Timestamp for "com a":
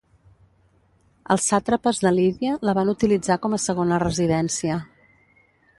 3.45-3.63